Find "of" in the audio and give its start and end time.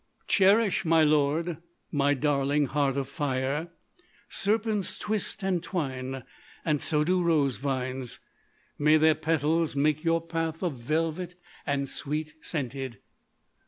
2.97-3.07, 10.63-10.73